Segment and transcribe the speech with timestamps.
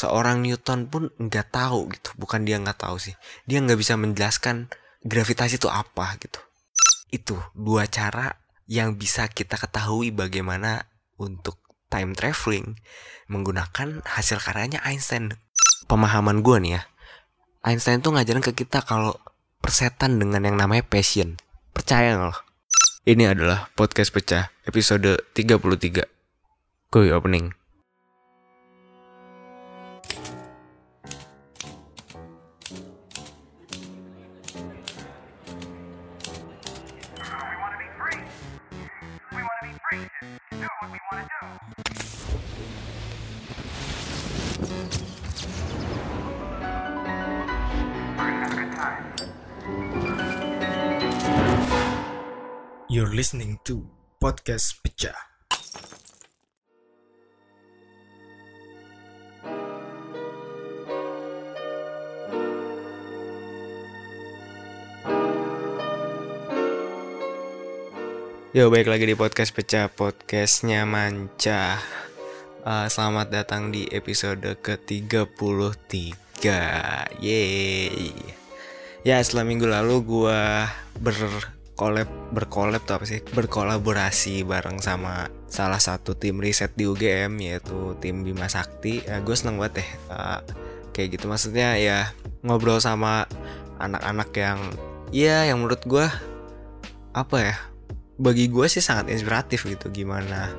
[0.00, 2.16] seorang Newton pun nggak tahu gitu.
[2.16, 3.12] Bukan dia nggak tahu sih.
[3.44, 4.72] Dia nggak bisa menjelaskan
[5.04, 6.40] gravitasi itu apa gitu.
[7.12, 10.88] Itu dua cara yang bisa kita ketahui bagaimana
[11.20, 11.60] untuk
[11.92, 12.80] time traveling
[13.28, 15.36] menggunakan hasil karyanya Einstein.
[15.84, 16.82] Pemahaman gue nih ya.
[17.60, 19.20] Einstein tuh ngajarin ke kita kalau
[19.60, 21.36] persetan dengan yang namanya passion.
[21.76, 22.38] Percaya nggak lo?
[23.04, 26.04] Ini adalah podcast pecah episode 33
[26.90, 27.59] Kuy opening
[52.90, 53.86] You're listening to
[54.18, 55.14] Podcast Pecah.
[68.50, 71.78] Yo, baik lagi di podcast pecah podcastnya Manca.
[72.66, 76.42] Uh, selamat datang di episode ke-33.
[77.22, 78.10] Yeay.
[79.06, 80.66] Ya, setelah minggu lalu gua
[81.80, 83.24] berkolab berkolab tuh apa sih?
[83.24, 89.00] Berkolaborasi bareng sama salah satu tim riset di UGM yaitu tim Bima Sakti.
[89.00, 90.44] Ya, gue seneng banget deh uh,
[90.92, 92.12] kayak gitu maksudnya ya
[92.44, 93.24] ngobrol sama
[93.80, 94.60] anak-anak yang
[95.08, 96.12] ya yang menurut gua
[97.16, 97.56] apa ya
[98.20, 100.52] bagi gue sih sangat inspiratif gitu gimana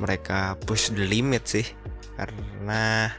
[0.00, 1.68] mereka push the limit sih
[2.16, 3.12] karena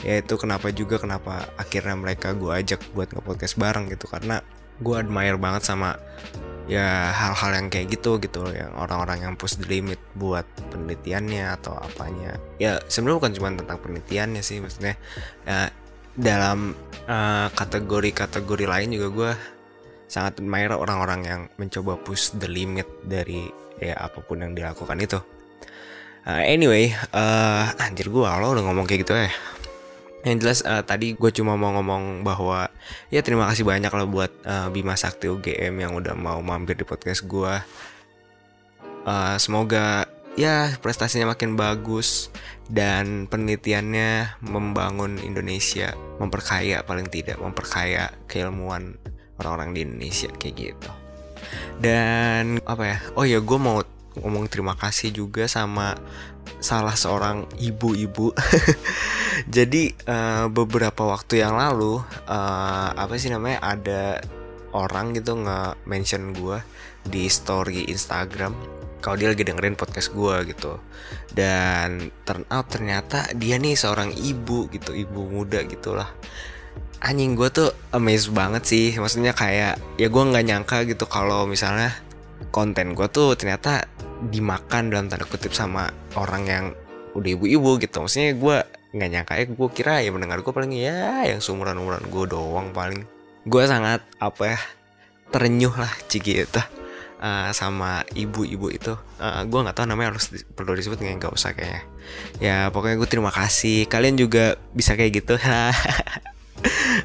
[0.00, 4.40] ya itu kenapa juga kenapa akhirnya mereka gue ajak buat nge-podcast bareng gitu karena
[4.78, 5.98] gue admire banget sama
[6.68, 11.72] ya hal-hal yang kayak gitu gitu yang orang-orang yang push the limit buat penelitiannya atau
[11.80, 15.00] apanya ya sebenarnya bukan cuma tentang penelitiannya sih maksudnya
[15.48, 15.72] ya,
[16.12, 16.76] dalam
[17.08, 19.32] uh, kategori-kategori lain juga gue
[20.10, 23.46] sangat admire orang-orang yang mencoba push the limit dari
[23.78, 25.20] ya apa pun yang dilakukan itu.
[26.28, 29.30] Uh, anyway, uh, anjir gue kalau udah ngomong kayak gitu ya.
[30.26, 32.70] Yang jelas uh, tadi gue cuma mau ngomong bahwa
[33.08, 36.82] ya terima kasih banyak lah buat uh, Bima Sakti UGM yang udah mau mampir di
[36.82, 37.54] podcast gue.
[39.08, 42.28] Uh, semoga ya prestasinya makin bagus
[42.68, 48.98] dan penelitiannya membangun Indonesia, memperkaya paling tidak memperkaya keilmuan
[49.38, 50.90] orang-orang di Indonesia kayak gitu
[51.78, 53.80] dan apa ya oh ya gue mau
[54.22, 55.94] ngomong terima kasih juga sama
[56.58, 58.34] salah seorang ibu-ibu.
[59.56, 64.02] Jadi uh, beberapa waktu yang lalu uh, apa sih namanya ada
[64.74, 66.58] orang gitu nge-mention gue
[67.08, 68.52] di story Instagram
[68.98, 70.82] kalau dia lagi dengerin podcast gue gitu.
[71.30, 76.10] Dan turn out ternyata dia nih seorang ibu gitu ibu muda gitulah.
[76.98, 78.86] Anjing gue tuh amazed banget sih.
[78.98, 81.94] Maksudnya kayak ya gue nggak nyangka gitu kalau misalnya
[82.50, 83.86] konten gue tuh ternyata
[84.18, 86.64] dimakan dalam tanda kutip sama orang yang
[87.14, 88.02] udah ibu-ibu gitu.
[88.02, 88.56] Maksudnya gue
[88.88, 92.72] nggak nyangka ya gue kira ya mendengar gue paling ya yang seumuran umuran gue doang
[92.72, 93.04] paling.
[93.44, 94.58] Gue sangat apa ya
[95.28, 96.62] terenyuh lah cigi itu
[97.20, 98.94] uh, sama ibu-ibu itu.
[99.20, 101.82] Uh, gue nggak tahu namanya harus di, perlu disebut nggak nggak usah kayaknya.
[102.40, 103.86] Ya pokoknya gue terima kasih.
[103.90, 105.34] Kalian juga bisa kayak gitu.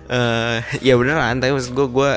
[0.09, 0.57] Uh,
[0.87, 2.11] ya beneran tapi maksud gue gue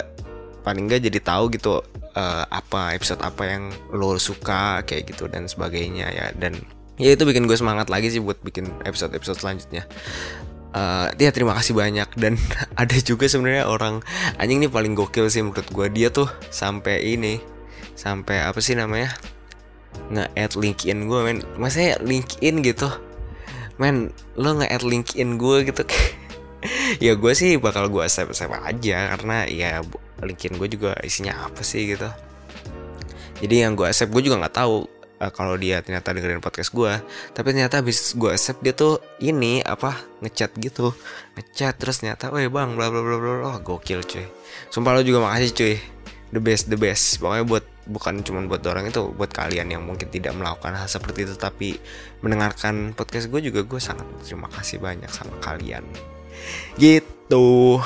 [0.66, 1.78] paling nggak jadi tahu gitu
[2.18, 6.26] uh, apa episode apa yang lo suka kayak gitu dan sebagainya ya.
[6.34, 6.58] Dan
[6.98, 9.86] ya itu bikin gue semangat lagi sih buat bikin episode episode selanjutnya.
[10.74, 12.10] Uh, ya terima kasih banyak.
[12.18, 12.34] Dan
[12.82, 14.02] ada juga sebenarnya orang
[14.42, 15.86] anjing ini paling gokil sih menurut gue.
[15.94, 17.38] Dia tuh sampai ini
[17.94, 19.14] sampai apa sih namanya
[20.10, 21.38] nge-add LinkedIn gue men.
[21.62, 22.90] Masa LinkedIn gitu.
[23.78, 25.86] Men lo nge-add LinkedIn gue gitu.
[26.98, 29.14] Ya gue sih bakal gue save save aja.
[29.14, 29.86] Karena ya
[30.24, 32.08] linkin gue juga isinya apa sih gitu.
[33.36, 34.88] Jadi yang gue accept gue juga nggak tahu
[35.20, 36.92] uh, kalau dia ternyata dengerin podcast gue.
[37.36, 40.92] Tapi ternyata habis gue accept dia tuh ini apa ngechat gitu.
[41.36, 44.24] Ngechat terus ternyata weh bang bla bla bla bla oh, gokil cuy.
[44.72, 45.74] Sumpah lo juga makasih cuy.
[46.32, 47.20] The best the best.
[47.20, 51.22] Pokoknya buat bukan cuma buat orang itu buat kalian yang mungkin tidak melakukan hal seperti
[51.22, 51.78] itu tapi
[52.18, 55.86] mendengarkan podcast gue juga gue sangat terima kasih banyak sama kalian.
[56.80, 57.78] Gitu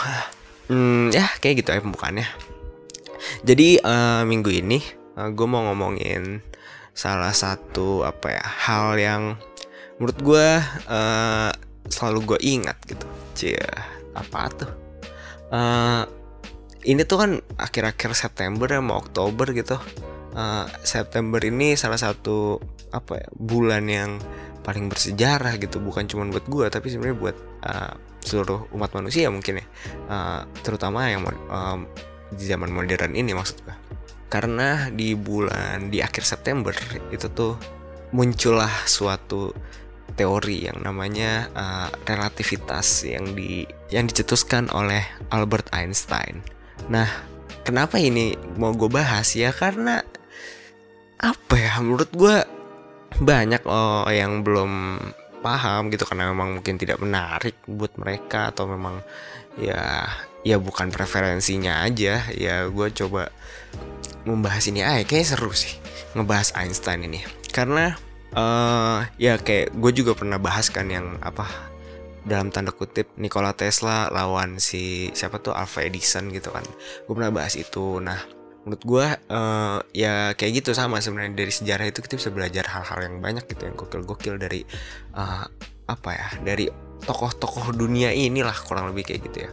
[0.71, 2.29] hmm, ya kayak gitu ya pembukaannya.
[3.43, 4.79] Jadi uh, minggu ini
[5.19, 6.41] uh, gue mau ngomongin
[6.95, 9.23] salah satu apa ya hal yang
[9.99, 10.49] menurut gue
[10.89, 11.51] uh,
[11.91, 13.07] selalu gue ingat gitu.
[13.37, 13.69] Cia
[14.17, 14.71] apa tuh?
[15.51, 16.07] Uh,
[16.87, 17.31] ini tuh kan
[17.61, 19.77] akhir-akhir September ya mau Oktober gitu.
[20.31, 22.63] Uh, September ini salah satu
[22.95, 24.11] apa ya bulan yang
[24.65, 25.83] paling bersejarah gitu.
[25.83, 29.67] Bukan cuma buat gue tapi sebenarnya buat uh, seluruh umat manusia mungkin ya.
[30.07, 31.89] Uh, terutama yang um,
[32.31, 33.77] di zaman modern ini maksud gue
[34.31, 36.71] karena di bulan di akhir September
[37.11, 37.59] itu tuh
[38.15, 39.51] muncullah suatu
[40.15, 45.03] teori yang namanya uh, relativitas yang di yang dicetuskan oleh
[45.35, 46.43] Albert Einstein.
[46.87, 47.07] Nah,
[47.67, 49.35] kenapa ini mau gue bahas?
[49.35, 50.03] Ya karena
[51.19, 51.79] apa ya?
[51.83, 52.37] Menurut gue
[53.19, 54.99] banyak oh yang belum
[55.41, 59.01] paham gitu karena memang mungkin tidak menarik buat mereka atau memang
[59.57, 60.07] ya
[60.47, 62.25] ya bukan preferensinya aja.
[62.33, 63.33] Ya gue coba
[64.25, 64.85] membahas ini.
[64.85, 65.77] Aja kayak seru sih
[66.15, 67.25] ngebahas Einstein ini.
[67.51, 67.97] Karena
[68.37, 71.49] uh, ya kayak gue juga pernah bahas kan yang apa
[72.21, 76.65] dalam tanda kutip Nikola Tesla lawan si siapa tuh Alpha Edison gitu kan.
[77.09, 77.99] Gue pernah bahas itu.
[78.01, 82.65] Nah menurut gue uh, ya kayak gitu sama sebenarnya dari sejarah itu kita bisa belajar
[82.69, 84.61] hal-hal yang banyak gitu yang gokil-gokil dari
[85.17, 85.49] uh,
[85.89, 86.69] apa ya dari
[87.01, 89.51] tokoh-tokoh dunia inilah kurang lebih kayak gitu ya.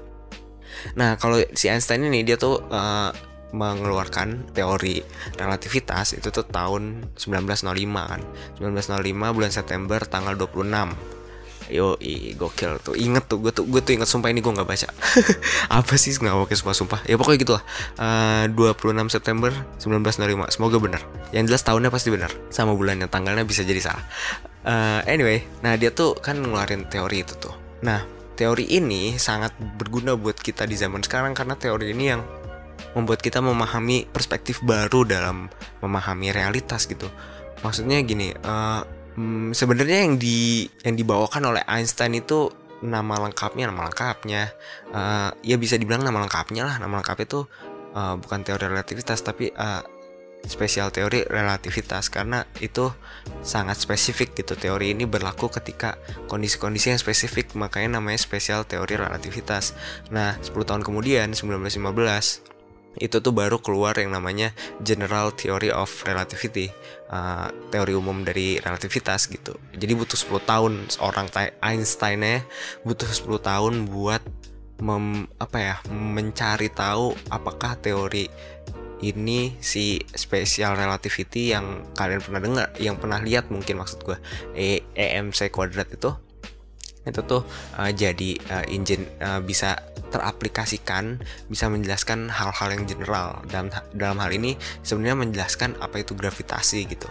[1.00, 3.10] Nah kalau si Einstein ini dia tuh uh,
[3.56, 5.00] mengeluarkan teori
[5.40, 7.64] relativitas itu tuh tahun 1905
[7.96, 8.22] kan.
[8.60, 11.17] 1905 bulan September tanggal 26
[11.68, 12.96] Yo, i, gokil tuh.
[12.96, 14.88] Inget tuh, gue tuh, gue tuh inget sumpah ini gue nggak baca.
[15.84, 17.00] Apa sih nggak oke sumpah sumpah.
[17.04, 17.64] Ya pokoknya gitulah.
[18.00, 20.56] Uh, 26 September 1905.
[20.56, 21.02] Semoga benar.
[21.36, 22.32] Yang jelas tahunnya pasti benar.
[22.48, 24.06] Sama bulannya, tanggalnya bisa jadi salah.
[24.64, 27.56] Uh, anyway, nah dia tuh kan ngeluarin teori itu tuh.
[27.84, 28.04] Nah,
[28.40, 32.22] teori ini sangat berguna buat kita di zaman sekarang karena teori ini yang
[32.94, 35.52] membuat kita memahami perspektif baru dalam
[35.84, 37.10] memahami realitas gitu.
[37.66, 38.86] Maksudnya gini, uh,
[39.18, 42.54] hmm, sebenarnya yang di yang dibawakan oleh Einstein itu
[42.86, 44.54] nama lengkapnya nama lengkapnya.
[44.94, 46.76] Uh, ya bisa dibilang nama lengkapnya lah.
[46.78, 47.42] Nama lengkapnya itu
[47.98, 49.82] uh, bukan teori relativitas tapi uh,
[50.46, 52.14] spesial teori relativitas.
[52.14, 52.94] Karena itu
[53.42, 54.54] sangat spesifik gitu.
[54.54, 55.98] Teori ini berlaku ketika
[56.30, 57.58] kondisi-kondisi yang spesifik.
[57.58, 59.74] Makanya namanya spesial teori relativitas.
[60.14, 62.57] Nah 10 tahun kemudian 1915
[62.98, 66.70] itu tuh baru keluar yang namanya General Theory of Relativity
[67.14, 69.56] uh, teori umum dari relativitas gitu.
[69.74, 71.28] Jadi butuh 10 tahun seorang
[71.62, 72.40] Einstein ya
[72.84, 74.24] butuh 10 tahun buat
[74.82, 78.30] mem, apa ya mencari tahu apakah teori
[78.98, 84.18] ini si special relativity yang kalian pernah dengar yang pernah lihat mungkin maksud gue
[84.58, 86.10] e EMC kuadrat itu
[87.08, 87.42] itu tuh
[87.80, 91.20] uh, jadi uh, engine uh, bisa teraplikasikan
[91.52, 93.44] bisa menjelaskan hal-hal yang general.
[93.48, 97.10] Dalam dalam hal ini sebenarnya menjelaskan apa itu gravitasi gitu.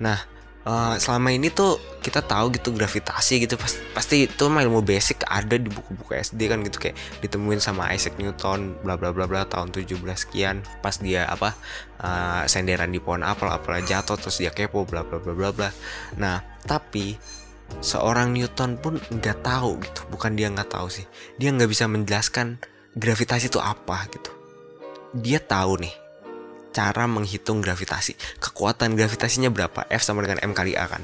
[0.00, 0.20] Nah
[0.64, 5.56] uh, selama ini tuh kita tahu gitu gravitasi gitu pasti, pasti itu ilmu basic ada
[5.56, 9.72] di buku-buku SD kan gitu kayak ditemuin sama Isaac Newton bla bla bla bla tahun
[9.72, 11.54] 17 sekian pas dia apa
[12.00, 15.68] uh, senderan di pohon apel apel jatuh terus dia kepo bla bla bla bla bla.
[16.16, 17.16] Nah tapi
[17.78, 20.02] seorang Newton pun nggak tahu gitu.
[20.10, 21.06] Bukan dia nggak tahu sih.
[21.38, 22.58] Dia nggak bisa menjelaskan
[22.98, 24.30] gravitasi itu apa gitu.
[25.14, 25.94] Dia tahu nih
[26.74, 28.18] cara menghitung gravitasi.
[28.42, 29.86] Kekuatan gravitasinya berapa?
[29.90, 31.02] F sama dengan M kali A kan?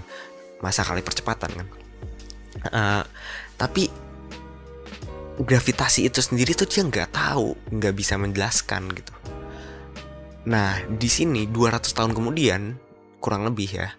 [0.59, 1.69] Masa kali percepatan kan?
[2.73, 3.03] Uh,
[3.61, 3.87] tapi
[5.37, 9.13] gravitasi itu sendiri tuh dia nggak tahu nggak bisa menjelaskan gitu.
[10.49, 12.79] Nah di sini 200 tahun kemudian
[13.21, 13.93] kurang lebih ya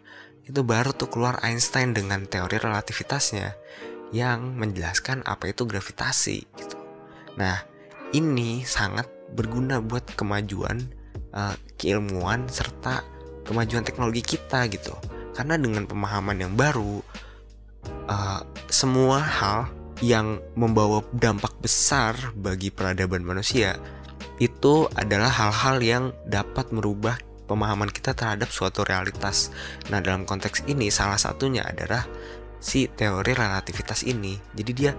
[0.48, 3.54] itu baru tuh keluar Einstein dengan teori relativitasnya
[4.16, 6.80] yang menjelaskan apa itu gravitasi gitu.
[7.36, 7.60] Nah,
[8.16, 10.88] ini sangat berguna buat kemajuan
[11.36, 13.04] uh, keilmuan serta
[13.44, 14.96] kemajuan teknologi kita gitu.
[15.36, 17.04] Karena dengan pemahaman yang baru
[18.08, 19.60] uh, semua hal
[20.00, 23.76] yang membawa dampak besar bagi peradaban manusia
[24.38, 29.50] itu adalah hal-hal yang dapat merubah pemahaman kita terhadap suatu realitas.
[29.90, 32.06] Nah, dalam konteks ini salah satunya adalah
[32.60, 34.38] si teori relativitas ini.
[34.54, 34.92] Jadi dia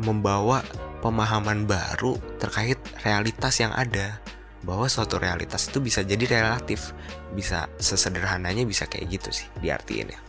[0.00, 0.64] membawa
[1.04, 4.18] pemahaman baru terkait realitas yang ada
[4.60, 6.92] bahwa suatu realitas itu bisa jadi relatif
[7.32, 10.20] bisa sesederhananya bisa kayak gitu sih diartiin ya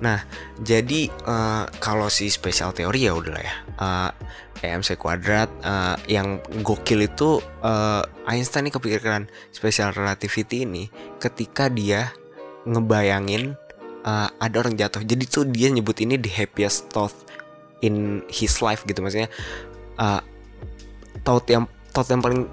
[0.00, 0.24] nah
[0.60, 4.10] jadi uh, kalau si spesial teori ya udahlah ya uh,
[4.60, 12.12] EMC kuadrat uh, yang gokil itu uh, Einstein ini kepikiran special relativity ini ketika dia
[12.68, 13.56] ngebayangin
[14.04, 15.00] uh, ada orang jatuh.
[15.00, 17.14] Jadi tuh dia nyebut ini the happiest thought
[17.80, 19.32] in his life gitu maksudnya
[19.96, 20.20] uh,
[21.24, 21.64] thought yang
[21.96, 22.44] thought yang paling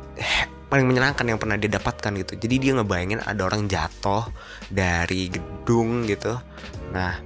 [0.67, 2.33] paling menyenangkan yang pernah dia dapatkan gitu.
[2.37, 4.27] Jadi dia ngebayangin ada orang jatuh
[4.71, 6.35] dari gedung gitu.
[6.91, 7.17] Nah,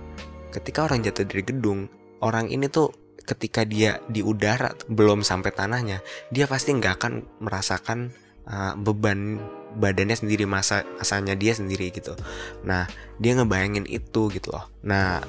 [0.53, 1.89] ketika orang jatuh dari gedung,
[2.21, 6.01] orang ini tuh ketika dia di udara belum sampai tanahnya
[6.33, 8.11] dia pasti nggak akan merasakan
[8.49, 9.37] uh, beban
[9.77, 12.17] badannya sendiri masa masanya dia sendiri gitu
[12.65, 12.89] nah
[13.21, 15.21] dia ngebayangin itu gitu loh nah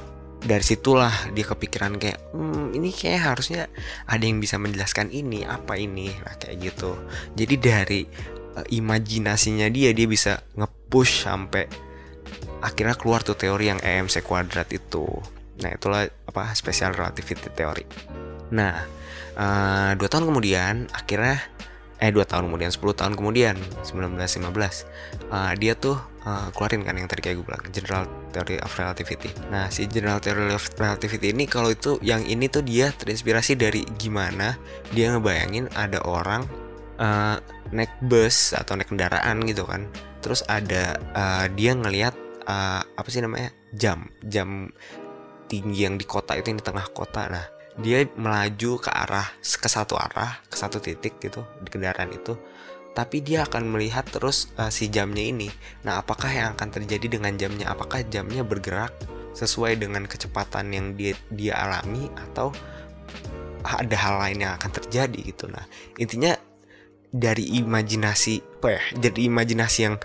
[0.42, 3.70] dari situlah dia kepikiran kayak hmm, ini kayak harusnya
[4.10, 6.98] ada yang bisa menjelaskan ini apa ini nah kayak gitu.
[7.38, 8.00] Jadi dari
[8.58, 11.64] uh, imajinasinya dia dia bisa nge-push sampai
[12.62, 15.06] akhirnya keluar tuh teori yang EMC kuadrat itu.
[15.62, 17.84] Nah itulah apa special relativity teori
[18.52, 18.84] nah
[19.40, 21.40] uh, dua tahun kemudian akhirnya
[22.02, 23.56] eh dua tahun kemudian 10 tahun kemudian
[23.86, 24.42] 1915
[25.32, 25.96] uh, dia tuh
[26.26, 29.30] uh, keluarin kan yang tadi kayak gue bilang General Theory of Relativity.
[29.50, 33.82] Nah si General Theory of Relativity ini kalau itu yang ini tuh dia terinspirasi dari
[33.98, 34.56] gimana
[34.94, 36.46] dia ngebayangin ada orang
[36.98, 37.36] uh,
[37.72, 39.86] naik bus atau naik kendaraan gitu kan.
[40.22, 42.14] Terus ada uh, dia ngelihat
[42.46, 44.70] uh, apa sih namanya jam jam
[45.50, 47.28] tinggi yang di kota itu yang di tengah kota.
[47.28, 47.44] Nah
[47.80, 52.36] dia melaju ke arah ke satu arah ke satu titik gitu di kendaraan itu
[52.92, 55.48] tapi dia akan melihat terus uh, si jamnya ini.
[55.84, 57.72] Nah apakah yang akan terjadi dengan jamnya?
[57.72, 58.92] Apakah jamnya bergerak
[59.32, 62.12] sesuai dengan kecepatan yang dia dia alami?
[62.28, 62.52] Atau
[63.64, 65.48] ada hal lain yang akan terjadi gitu?
[65.48, 65.64] Nah
[65.96, 66.36] intinya
[67.12, 69.96] dari imajinasi ya jadi imajinasi yang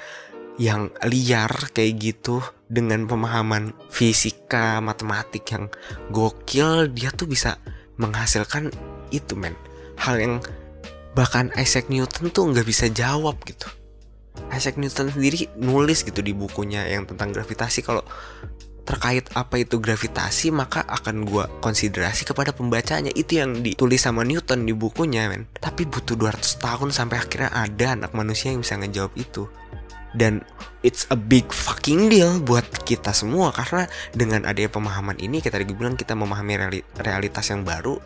[0.58, 5.72] yang liar kayak gitu dengan pemahaman fisika matematik yang
[6.12, 7.62] gokil dia tuh bisa
[7.96, 8.74] menghasilkan
[9.14, 9.56] itu men.
[9.98, 10.36] Hal yang
[11.18, 13.66] bahkan Isaac Newton tuh nggak bisa jawab gitu.
[14.54, 17.82] Isaac Newton sendiri nulis gitu di bukunya yang tentang gravitasi.
[17.82, 18.06] Kalau
[18.86, 23.10] terkait apa itu gravitasi maka akan gua konsiderasi kepada pembacanya.
[23.18, 25.50] Itu yang ditulis sama Newton di bukunya men.
[25.58, 29.50] Tapi butuh 200 tahun sampai akhirnya ada anak manusia yang bisa ngejawab itu.
[30.14, 30.46] Dan
[30.86, 35.98] it's a big fucking deal buat kita semua karena dengan adanya pemahaman ini kita bilang
[35.98, 37.98] kita memahami realitas yang baru.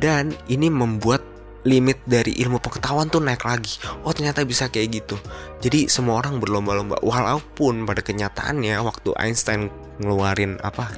[0.00, 1.20] Dan ini membuat
[1.64, 3.76] limit dari ilmu pengetahuan tuh naik lagi.
[4.04, 5.16] Oh ternyata bisa kayak gitu.
[5.60, 7.00] Jadi semua orang berlomba-lomba.
[7.04, 9.68] Walaupun pada kenyataannya waktu Einstein
[10.00, 10.88] ngeluarin apa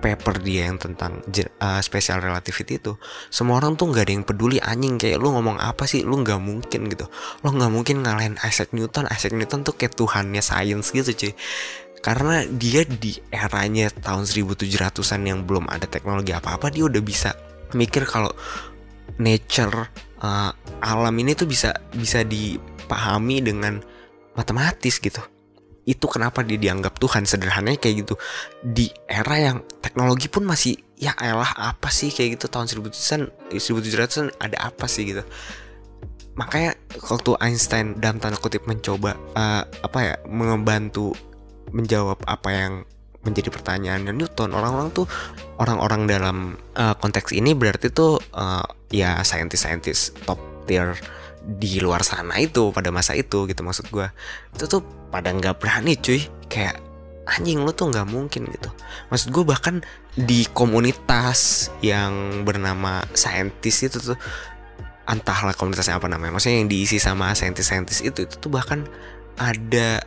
[0.00, 1.20] paper dia yang tentang
[1.60, 2.96] uh, special relativity itu
[3.28, 6.40] semua orang tuh nggak ada yang peduli anjing kayak lu ngomong apa sih lu nggak
[6.40, 7.08] mungkin gitu
[7.40, 11.32] lo nggak mungkin ngalahin Isaac Newton Isaac Newton tuh kayak tuhannya sains gitu cuy
[12.00, 17.36] karena dia di eranya tahun 1700-an yang belum ada teknologi apa-apa dia udah bisa
[17.76, 18.32] mikir kalau
[19.20, 20.50] nature uh,
[20.80, 23.80] alam ini tuh bisa bisa dipahami dengan
[24.36, 25.20] matematis gitu.
[25.88, 28.14] Itu kenapa dia dianggap Tuhan sederhananya kayak gitu.
[28.62, 32.46] Di era yang teknologi pun masih ya elah apa sih kayak gitu.
[32.52, 33.22] Tahun 1700-an
[33.56, 35.24] 1700-an ada apa sih gitu.
[36.38, 41.12] Makanya waktu Einstein dalam tanda kutip mencoba uh, apa ya membantu
[41.74, 42.72] menjawab apa yang
[43.26, 44.08] menjadi pertanyaan.
[44.08, 45.06] Dan Newton orang-orang tuh
[45.60, 46.36] orang-orang dalam
[46.76, 50.96] uh, konteks ini berarti tuh uh, ya saintis-saintis top tier
[51.40, 54.04] di luar sana itu pada masa itu gitu maksud gue
[54.52, 56.24] itu tuh pada nggak berani cuy.
[56.50, 56.80] Kayak
[57.30, 58.70] anjing lu tuh nggak mungkin gitu.
[59.12, 59.84] Maksud gue bahkan
[60.18, 64.18] di komunitas yang bernama saintis itu tuh
[65.10, 68.86] entahlah komunitasnya apa namanya maksudnya yang diisi sama saintis-saintis itu itu tuh bahkan
[69.34, 69.98] ada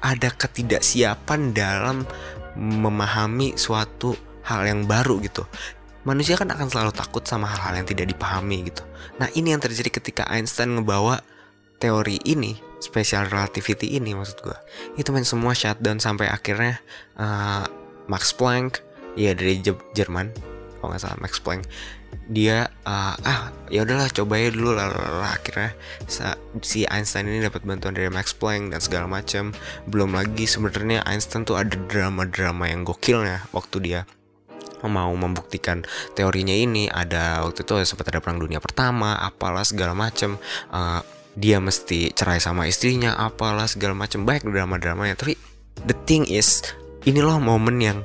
[0.00, 2.04] ada ketidaksiapan dalam
[2.56, 5.44] memahami suatu hal yang baru gitu
[6.04, 8.84] manusia kan akan selalu takut sama hal-hal yang tidak dipahami gitu.
[9.20, 11.20] Nah ini yang terjadi ketika Einstein ngebawa
[11.80, 14.58] teori ini, special relativity ini maksud gue.
[14.96, 16.80] Itu main semua shutdown sampai akhirnya
[17.20, 17.64] uh,
[18.08, 18.80] Max Planck,
[19.16, 19.60] ya dari
[19.92, 20.32] Jerman,
[20.80, 21.68] kalau nggak salah Max Planck,
[22.30, 24.86] dia uh, ah ya udahlah coba ya dulu lah,
[25.34, 25.74] akhirnya
[26.62, 29.50] si Einstein ini dapat bantuan dari Max Planck dan segala macam.
[29.90, 34.00] Belum lagi sebenarnya Einstein tuh ada drama-drama yang gokilnya waktu dia
[34.86, 35.82] mau membuktikan
[36.14, 36.86] teorinya ini.
[36.86, 40.38] Ada waktu itu sempat ada perang dunia pertama apalah segala macem.
[40.70, 41.02] Uh,
[41.34, 44.22] dia mesti cerai sama istrinya apalah segala macem.
[44.22, 45.34] Baik drama-dramanya tapi
[45.86, 46.62] the thing is
[47.08, 47.98] ini loh momen yang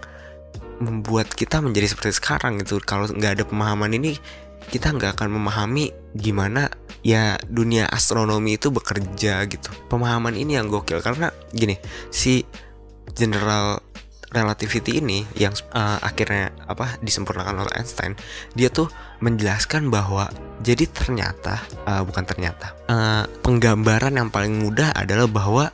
[0.82, 2.82] membuat kita menjadi seperti sekarang gitu.
[2.84, 4.18] Kalau nggak ada pemahaman ini
[4.66, 6.74] kita nggak akan memahami gimana
[7.06, 9.70] ya dunia astronomi itu bekerja gitu.
[9.92, 11.78] Pemahaman ini yang gokil karena gini
[12.10, 12.42] si
[13.14, 13.80] general
[14.36, 18.20] relativity ini yang uh, akhirnya apa disempurnakan oleh Einstein
[18.52, 18.92] dia tuh
[19.24, 20.28] menjelaskan bahwa
[20.60, 25.66] jadi ternyata uh, bukan ternyata uh, penggambaran yang paling mudah adalah bahwa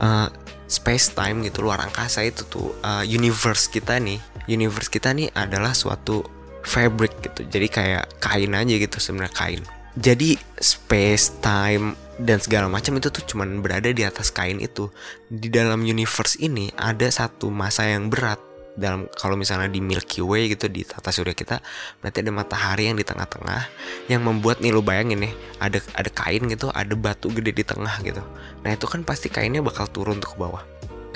[0.00, 0.32] uh,
[0.66, 4.18] space time gitu luar angkasa itu tuh uh, universe kita nih
[4.50, 6.22] universe kita nih adalah suatu
[6.66, 7.46] fabric gitu.
[7.46, 9.62] Jadi kayak kain aja gitu sebenarnya kain.
[9.96, 14.90] Jadi space time dan segala macam itu tuh cuman berada di atas kain itu.
[15.30, 18.42] Di dalam universe ini ada satu masa yang berat.
[18.76, 21.64] Dalam kalau misalnya di Milky Way gitu di tata surya kita
[22.04, 23.72] berarti ada matahari yang di tengah-tengah
[24.12, 25.32] yang membuat nih lo bayangin nih
[25.64, 28.20] ada ada kain gitu ada batu gede di tengah gitu.
[28.60, 30.60] Nah itu kan pasti kainnya bakal turun tuh ke bawah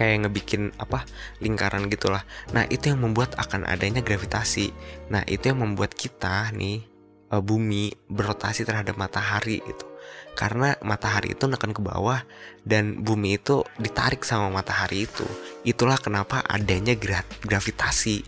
[0.00, 1.04] kayak ngebikin apa
[1.44, 2.24] lingkaran gitulah.
[2.56, 4.72] Nah itu yang membuat akan adanya gravitasi.
[5.12, 6.80] Nah itu yang membuat kita nih
[7.28, 9.84] uh, bumi berotasi terhadap matahari gitu.
[10.32, 12.24] Karena matahari itu nekan ke bawah
[12.64, 15.28] dan bumi itu ditarik sama matahari itu.
[15.68, 18.24] Itulah kenapa adanya gra gravitasi.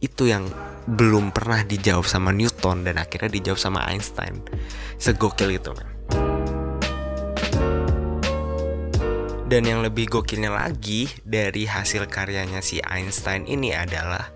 [0.00, 0.48] Itu yang
[0.88, 4.40] belum pernah dijawab sama Newton dan akhirnya dijawab sama Einstein.
[4.96, 5.93] Segokil itu man
[9.44, 14.32] Dan yang lebih gokilnya lagi dari hasil karyanya si Einstein ini adalah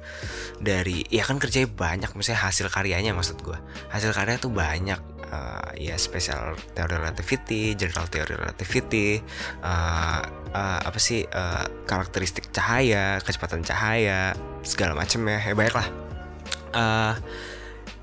[0.60, 3.54] dari ya kan kerjanya banyak misalnya hasil karyanya maksud gue
[3.94, 4.98] hasil karya tuh banyak
[5.30, 9.20] uh, ya special teori relativity, general teori relativity,
[9.62, 10.20] uh,
[10.52, 14.34] uh, apa sih uh, karakteristik cahaya, kecepatan cahaya,
[14.64, 15.88] segala macam ya, ya baik lah.
[16.72, 17.14] Uh,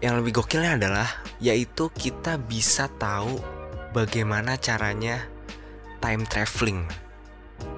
[0.01, 1.07] yang lebih gokilnya adalah
[1.41, 3.41] yaitu kita bisa tahu
[3.93, 5.34] bagaimana caranya
[6.05, 6.85] time traveling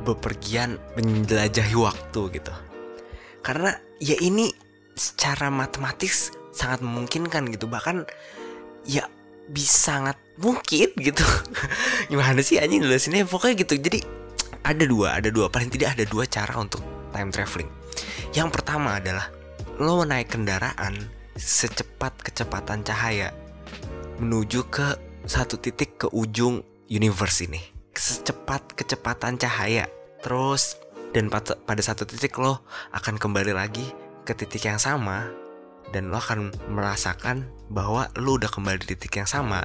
[0.04, 2.54] bepergian menjelajahi waktu gitu.
[3.40, 3.72] Karena
[4.04, 4.52] ya ini
[5.00, 7.72] secara matematis sangat memungkinkan gitu.
[7.72, 8.04] Bahkan
[8.84, 9.08] ya
[9.48, 11.24] bisa sangat mungkin gitu.
[12.12, 13.80] Gimana sih anjing sini pokoknya gitu.
[13.80, 14.04] Jadi
[14.68, 15.48] ada dua ada dua.
[15.48, 16.84] Paling tidak ada dua cara untuk
[17.16, 17.72] time traveling.
[18.36, 19.32] Yang pertama adalah
[19.80, 21.00] lo naik kendaraan
[21.40, 23.32] secepat kecepatan cahaya
[24.20, 24.98] menuju ke
[25.30, 29.90] satu titik ke ujung universe ini secepat kecepatan cahaya.
[30.22, 30.78] Terus
[31.12, 32.62] dan pada satu titik lo
[32.94, 33.90] akan kembali lagi
[34.28, 35.32] ke titik yang sama
[35.96, 39.64] dan lo akan merasakan bahwa lo udah kembali di titik yang sama.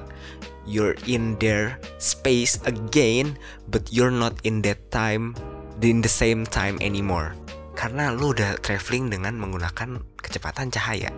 [0.63, 3.35] You're in their space again,
[3.67, 5.35] but you're not in that time,
[5.83, 7.35] in the same time anymore.
[7.75, 11.11] Karena lo udah traveling dengan menggunakan kecepatan cahaya.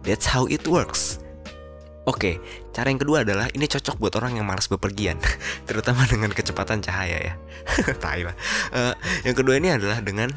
[0.00, 1.20] That's how it works.
[2.06, 2.38] Oke,
[2.70, 5.18] cara yang kedua adalah ini cocok buat orang yang malas bepergian,
[5.68, 7.34] terutama dengan kecepatan cahaya ya.
[8.02, 8.36] Tai lah.
[8.70, 8.94] Uh,
[9.26, 10.30] yang kedua ini adalah dengan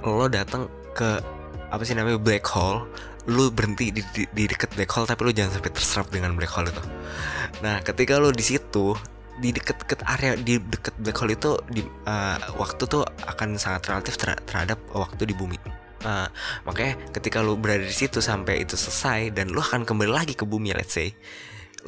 [0.00, 1.20] lo datang ke
[1.68, 2.88] apa sih namanya black hole,
[3.28, 6.56] lu berhenti di, di, di deket black hole tapi lu jangan sampai terserap dengan black
[6.56, 6.82] hole itu.
[7.60, 8.96] Nah, ketika lo di situ
[9.40, 14.16] di deket-deket area di deket black hole itu di uh, waktu tuh akan sangat relatif
[14.16, 15.56] ter terhadap waktu di bumi
[16.04, 16.28] uh,
[16.64, 20.44] makanya ketika lu berada di situ sampai itu selesai dan lu akan kembali lagi ke
[20.44, 21.12] bumi let's say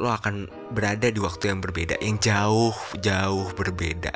[0.00, 4.12] lu akan berada di waktu yang berbeda yang jauh jauh berbeda.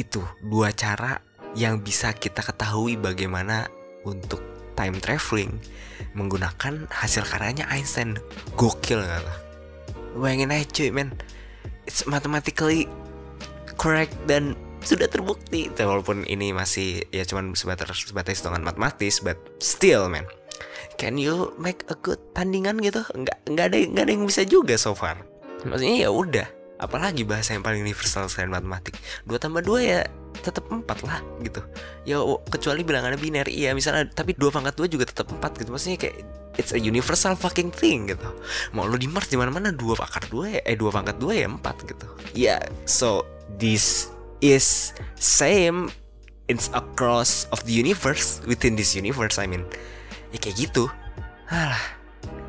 [0.00, 1.20] Itu dua cara
[1.52, 3.68] yang bisa kita ketahui bagaimana
[4.06, 4.40] untuk
[4.78, 5.60] time traveling
[6.16, 8.16] menggunakan hasil karyanya Einstein.
[8.56, 9.38] Gokil gak lah?
[10.16, 11.12] Bayangin aja cuy men.
[11.84, 12.88] It's mathematically
[13.76, 15.68] correct dan sudah terbukti.
[15.72, 20.26] Walaupun ini masih ya cuman sebatas sebatas hitungan matematis but still man.
[21.00, 23.00] Can you make a good tandingan gitu?
[23.16, 25.24] Nggak nggak ada nggak ada yang bisa juga so far.
[25.64, 26.48] Maksudnya ya udah.
[26.80, 28.96] Apalagi bahasa yang paling universal selain matematik.
[29.28, 30.00] Dua tambah dua ya
[30.40, 31.60] tetap empat lah gitu.
[32.08, 32.16] Ya
[32.48, 33.76] kecuali bilangannya biner iya.
[33.76, 35.68] Misalnya tapi dua pangkat dua juga tetap empat gitu.
[35.72, 36.24] Maksudnya kayak
[36.56, 38.28] it's a universal fucking thing gitu.
[38.72, 41.32] Mau lo di Mars di mana mana dua pangkat dua ya eh dua pangkat dua
[41.36, 42.06] ya empat gitu.
[42.32, 43.28] Ya yeah, so
[43.60, 44.08] this
[44.40, 45.92] is same.
[46.50, 49.62] It's across of the universe within this universe I mean.
[50.34, 50.90] Ya kayak gitu.
[51.46, 52.00] Alah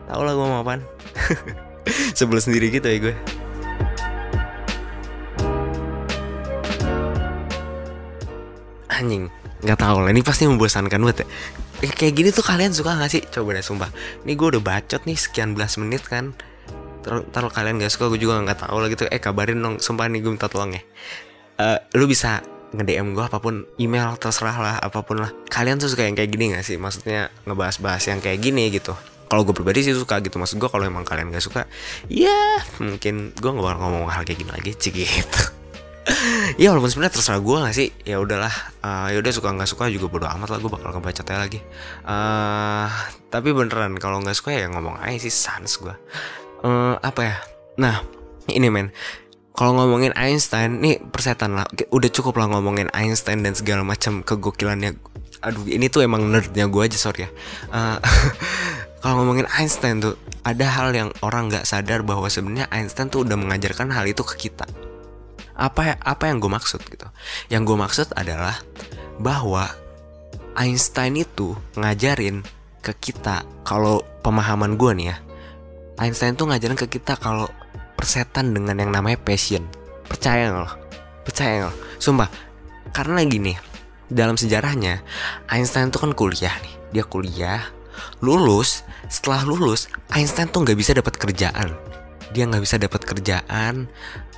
[0.09, 0.81] tau lah gue mau apaan.
[2.17, 3.15] Sebelum sendiri gitu ya gue
[8.89, 9.29] anjing
[9.61, 10.09] nggak tahu lah.
[10.09, 11.27] Ini pasti membosankan banget ya.
[11.81, 13.21] Eh, kayak gini tuh kalian suka gak sih?
[13.25, 13.89] Coba deh sumpah.
[14.25, 16.33] Ini gue udah bacot nih sekian belas menit kan.
[17.05, 19.09] Taruh kalian gak suka gue juga nggak tahu lah gitu.
[19.09, 19.81] Eh kabarin dong.
[19.81, 20.81] Sumpah nih gue minta tolong ya
[21.59, 22.39] uh, lu bisa
[22.71, 25.31] nge-DM gue apa pun email terserah lah apa pun lah.
[25.51, 26.79] Kalian tuh suka yang kayak gini gak sih?
[26.79, 28.95] Maksudnya ngebahas-bahas yang kayak gini gitu.
[29.27, 30.39] Kalau gue pribadi sih suka gitu.
[30.39, 31.67] Maksud gue kalau emang kalian gak suka
[32.07, 35.41] ya mungkin gue gak bakal ngomong hal kayak gini lagi cik gitu.
[36.57, 37.89] Ya walaupun sebenarnya terserah gue gak sih.
[38.07, 41.37] Ya udahlah uh, ya udah suka nggak suka juga bodo amat lah gue bakal ngebacotnya
[41.37, 41.59] lagi.
[42.07, 42.89] Uh,
[43.29, 45.93] tapi beneran kalau nggak suka ya ngomong aja sih sans gue
[46.65, 47.35] uh, apa ya?
[47.77, 48.01] Nah
[48.49, 48.89] ini men
[49.51, 51.67] kalau ngomongin Einstein nih persetan lah.
[51.91, 54.95] Udah cukup lah ngomongin Einstein dan segala macam kegokilannya.
[55.43, 57.29] Aduh ini tuh emang nerdnya gue aja sorry ya.
[57.69, 57.97] Uh,
[59.03, 60.15] kalau ngomongin Einstein tuh
[60.47, 64.49] ada hal yang orang nggak sadar bahwa sebenarnya Einstein tuh udah mengajarkan hal itu ke
[64.49, 64.65] kita.
[65.59, 67.07] Apa apa yang gue maksud gitu.
[67.51, 68.55] Yang gue maksud adalah
[69.19, 69.67] bahwa
[70.55, 72.41] Einstein itu ngajarin
[72.79, 73.43] ke kita.
[73.67, 75.17] Kalau pemahaman gue nih ya
[76.01, 77.45] Einstein tuh ngajarin ke kita kalau
[78.01, 79.61] persetan dengan yang namanya passion.
[80.09, 80.73] Percaya nggak lo?
[81.21, 82.29] Percaya nggak sumpah
[82.89, 83.53] karena gini
[84.09, 85.05] dalam sejarahnya
[85.45, 86.73] Einstein tuh kan kuliah nih.
[86.97, 87.61] Dia kuliah
[88.25, 91.77] lulus setelah lulus Einstein tuh nggak bisa dapat kerjaan.
[92.33, 93.85] Dia nggak bisa dapat kerjaan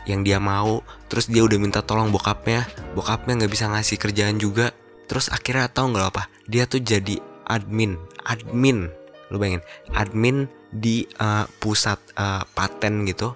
[0.03, 4.75] yang dia mau terus dia udah minta tolong bokapnya bokapnya nggak bisa ngasih kerjaan juga.
[5.07, 7.95] Terus akhirnya tahu nggak apa dia tuh jadi admin
[8.27, 8.91] admin.
[9.31, 9.63] Lu bayangin
[9.95, 13.33] admin di uh, pusat uh, paten gitu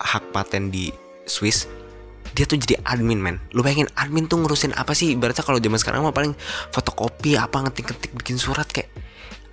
[0.00, 0.88] hak paten di
[1.28, 1.68] Swiss
[2.34, 3.36] dia tuh jadi admin men.
[3.50, 5.18] Lu bayangin admin tuh ngurusin apa sih?
[5.18, 6.34] Ibaratnya kalau zaman sekarang mah paling
[6.70, 8.90] fotokopi apa ngetik-ngetik bikin surat kayak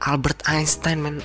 [0.05, 1.17] Albert Einstein men.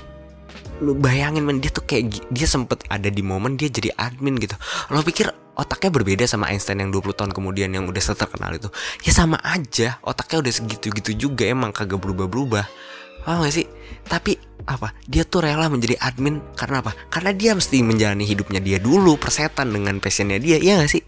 [0.80, 4.56] Lu bayangin men dia tuh kayak dia sempet ada di momen dia jadi admin gitu.
[4.88, 8.72] Lo pikir otaknya berbeda sama Einstein yang 20 tahun kemudian yang udah terkenal itu?
[9.04, 12.64] Ya sama aja otaknya udah segitu-gitu juga emang kagak berubah-berubah.
[13.22, 13.66] Paham gak sih?
[14.08, 14.34] Tapi
[14.66, 14.94] apa?
[15.06, 16.94] Dia tuh rela menjadi admin karena apa?
[17.10, 21.02] Karena dia mesti menjalani hidupnya dia dulu persetan dengan passionnya dia ya gak sih?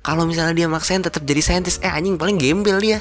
[0.00, 2.98] Kalau misalnya dia maksain tetap jadi saintis eh anjing paling gembel dia.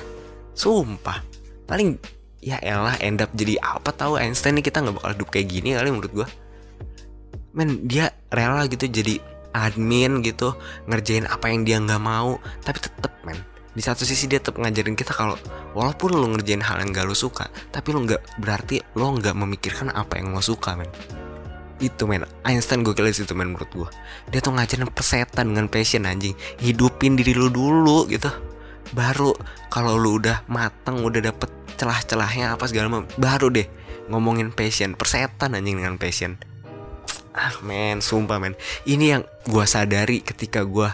[0.51, 1.23] Sumpah.
[1.63, 1.95] Paling
[2.39, 5.75] ya elah end up jadi apa tahu Einstein nih kita nggak bakal hidup kayak gini
[5.75, 6.27] kali menurut gue
[7.51, 9.19] men dia rela gitu jadi
[9.51, 10.55] admin gitu
[10.87, 14.97] ngerjain apa yang dia nggak mau tapi tetep men di satu sisi dia tetap ngajarin
[14.97, 15.37] kita kalau
[15.77, 19.93] walaupun lo ngerjain hal yang gak lo suka tapi lo nggak berarti lo nggak memikirkan
[19.93, 20.89] apa yang lo suka men.
[21.79, 22.27] Itu men.
[22.43, 23.89] Einstein gue kira itu men menurut gue
[24.33, 26.33] dia tuh ngajarin persetan dengan passion anjing.
[26.59, 28.27] Hidupin diri lo dulu gitu.
[28.89, 29.37] Baru
[29.69, 33.69] kalau lu udah mateng udah dapet celah-celahnya apa segala macam baru deh
[34.09, 34.97] ngomongin passion.
[34.97, 36.41] Persetan anjing dengan passion.
[37.37, 38.57] Ah men sumpah men.
[38.89, 40.89] Ini yang gue sadari ketika gue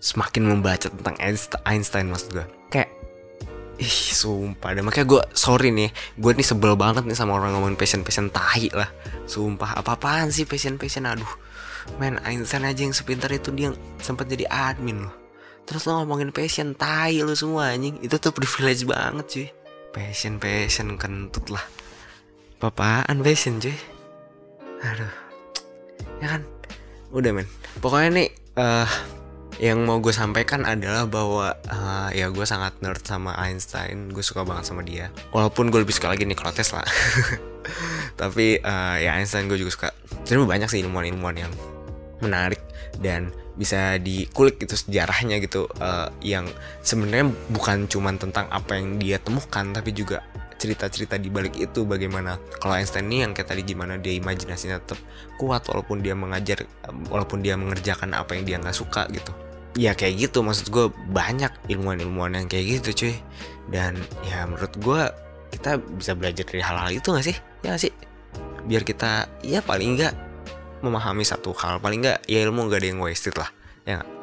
[0.00, 1.16] semakin membaca tentang
[1.68, 2.88] Einstein maksud gue kayak
[3.80, 4.84] ih sumpah deh.
[4.84, 8.72] Makanya gue sorry nih gue nih sebel banget nih sama orang ngomongin passion passion tahi
[8.72, 8.88] lah.
[9.28, 11.28] Sumpah apa apaan sih passion passion aduh
[11.96, 15.14] men Einstein aja yang sepintar itu dia sempat jadi admin loh.
[15.64, 18.00] Terus lo ngomongin passion Tai lo semua anjing.
[18.04, 19.46] Itu tuh privilege banget cuy.
[19.96, 21.64] Passion passion kentut lah.
[22.60, 23.76] Papaan passion cuy?
[24.84, 25.12] Aduh.
[26.20, 26.42] Ya kan?
[27.12, 27.48] Udah men.
[27.80, 28.28] Pokoknya nih
[28.60, 28.88] uh,
[29.60, 34.08] Yang mau gue sampaikan adalah bahwa uh, Ya gue sangat nerd sama Einstein.
[34.08, 35.12] Gue suka banget sama dia.
[35.36, 36.80] Walaupun gue lebih suka lagi Nikola Tesla
[38.20, 39.88] Tapi uh, ya Einstein gue juga suka.
[40.24, 41.52] Jadi banyak sih ilmuwan-ilmuwan yang
[42.24, 42.60] menarik
[43.04, 46.48] dan bisa dikulik itu sejarahnya gitu uh, yang
[46.80, 50.24] sebenarnya bukan cuman tentang apa yang dia temukan tapi juga
[50.56, 51.84] cerita-cerita di balik itu.
[51.84, 55.04] Bagaimana kalau Einstein ini yang kayak tadi gimana dia imajinasinya tetap
[55.36, 56.64] kuat walaupun dia mengajar
[57.12, 60.42] walaupun dia mengerjakan apa yang dia nggak suka gitu ya kayak gitu.
[60.42, 63.14] Maksud gue banyak ilmuwan-ilmuwan yang kayak gitu cuy.
[63.70, 65.02] Dan ya menurut gue
[65.50, 67.36] kita bisa belajar dari hal-hal itu gak sih?
[67.62, 67.92] Ya gak sih?
[68.66, 70.14] Biar kita ya paling nggak
[70.82, 71.82] memahami satu hal.
[71.82, 73.50] Paling nggak ya ilmu gak ada yang wasted lah.
[73.86, 74.19] Ya gak?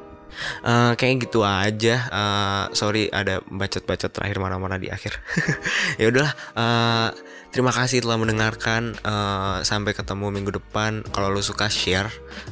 [0.61, 1.95] Uh, kayak gitu aja.
[2.09, 5.17] Uh, sorry ada bacot-bacot terakhir mana-mana di akhir.
[6.01, 7.09] Ya udahlah uh,
[7.49, 8.93] terima kasih telah mendengarkan.
[9.01, 11.01] Uh, sampai ketemu minggu depan.
[11.09, 12.11] Kalau lu suka share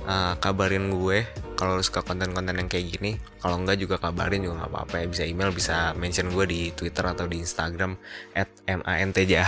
[0.09, 1.27] uh, kabarin gue.
[1.55, 5.05] Kalau lu suka konten-konten yang kayak gini kalau enggak juga kabarin juga nggak apa-apa ya.
[5.07, 7.95] Bisa email bisa mention gue di twitter atau di instagram
[8.35, 9.39] mantjh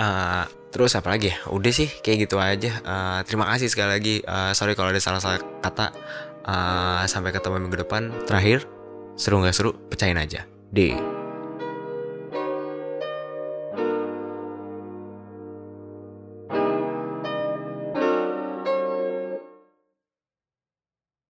[0.00, 1.36] uh, terus apa lagi ya?
[1.50, 2.70] Udah sih kayak gitu aja.
[2.86, 4.14] Uh, terima kasih sekali lagi.
[4.22, 5.90] Uh, sorry kalau ada salah-salah kata
[6.44, 8.12] uh, sampai ketemu minggu depan.
[8.24, 8.64] Terakhir
[9.16, 9.76] seru nggak seru?
[9.88, 10.46] Pecahin aja.
[10.70, 11.19] Deh